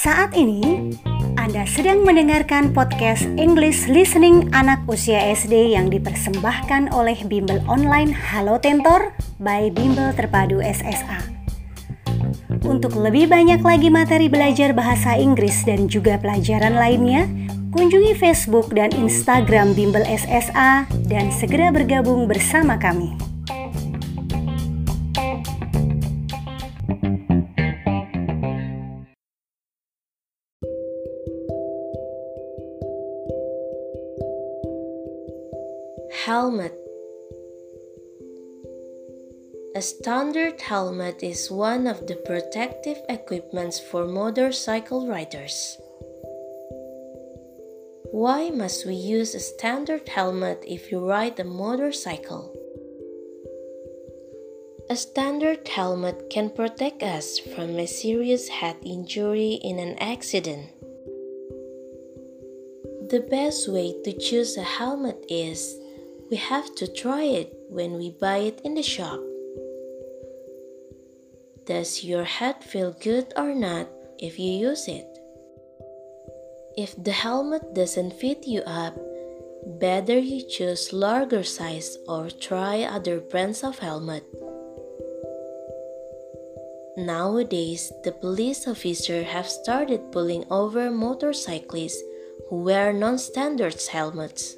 Saat 0.00 0.32
ini, 0.32 0.96
Anda 1.36 1.68
sedang 1.68 2.08
mendengarkan 2.08 2.72
podcast 2.72 3.28
English 3.36 3.84
Listening 3.84 4.48
anak 4.56 4.80
usia 4.88 5.20
SD 5.36 5.76
yang 5.76 5.92
dipersembahkan 5.92 6.96
oleh 6.96 7.20
Bimbel 7.28 7.60
Online 7.68 8.08
Halo 8.16 8.56
Tentor 8.56 9.12
by 9.44 9.68
Bimbel 9.68 10.16
Terpadu 10.16 10.64
SSA. 10.64 11.20
Untuk 12.64 12.96
lebih 12.96 13.28
banyak 13.28 13.60
lagi 13.60 13.92
materi 13.92 14.32
belajar 14.32 14.72
bahasa 14.72 15.20
Inggris 15.20 15.68
dan 15.68 15.84
juga 15.84 16.16
pelajaran 16.16 16.80
lainnya, 16.80 17.28
kunjungi 17.76 18.16
Facebook 18.16 18.72
dan 18.72 18.88
Instagram 18.96 19.76
Bimbel 19.76 20.08
SSA 20.08 20.88
dan 21.04 21.28
segera 21.28 21.68
bergabung 21.68 22.24
bersama 22.24 22.80
kami. 22.80 23.29
Helmet 36.12 36.76
A 39.74 39.80
standard 39.80 40.60
helmet 40.60 41.22
is 41.22 41.50
one 41.50 41.86
of 41.86 42.06
the 42.06 42.16
protective 42.16 42.98
equipments 43.08 43.78
for 43.78 44.06
motorcycle 44.06 45.06
riders. 45.06 45.78
Why 48.10 48.50
must 48.50 48.86
we 48.86 48.94
use 48.94 49.34
a 49.34 49.40
standard 49.40 50.08
helmet 50.08 50.64
if 50.66 50.90
you 50.90 50.98
ride 50.98 51.38
a 51.38 51.44
motorcycle? 51.44 52.52
A 54.90 54.96
standard 54.96 55.68
helmet 55.68 56.28
can 56.28 56.50
protect 56.50 57.04
us 57.04 57.38
from 57.38 57.78
a 57.78 57.86
serious 57.86 58.48
head 58.48 58.76
injury 58.84 59.60
in 59.62 59.78
an 59.78 59.96
accident. 60.00 60.66
The 63.10 63.26
best 63.30 63.68
way 63.68 63.94
to 64.04 64.12
choose 64.12 64.56
a 64.56 64.62
helmet 64.62 65.24
is 65.28 65.78
we 66.30 66.36
have 66.36 66.72
to 66.76 66.86
try 66.86 67.24
it 67.24 67.52
when 67.68 67.94
we 67.98 68.10
buy 68.20 68.38
it 68.38 68.60
in 68.62 68.74
the 68.74 68.82
shop. 68.82 69.18
Does 71.66 72.04
your 72.04 72.22
head 72.22 72.62
feel 72.62 72.92
good 72.92 73.32
or 73.36 73.52
not 73.52 73.88
if 74.18 74.38
you 74.38 74.52
use 74.52 74.86
it? 74.86 75.06
If 76.76 76.94
the 77.02 77.10
helmet 77.10 77.74
doesn't 77.74 78.14
fit 78.14 78.46
you 78.46 78.62
up, 78.62 78.94
better 79.80 80.18
you 80.18 80.46
choose 80.48 80.92
larger 80.92 81.42
size 81.42 81.98
or 82.06 82.30
try 82.30 82.84
other 82.84 83.18
brands 83.18 83.64
of 83.64 83.80
helmet. 83.80 84.24
Nowadays, 86.96 87.92
the 88.04 88.12
police 88.12 88.68
officer 88.68 89.24
have 89.24 89.48
started 89.48 90.12
pulling 90.12 90.44
over 90.50 90.90
motorcyclists 90.90 92.02
who 92.48 92.62
wear 92.62 92.92
non-standard 92.92 93.80
helmets. 93.90 94.56